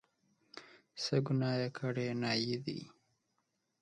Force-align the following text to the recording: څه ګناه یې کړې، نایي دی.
څه 1.03 1.15
ګناه 1.25 1.55
یې 1.61 1.69
کړې، 1.77 2.07
نایي 2.21 2.55
دی. 2.65 2.79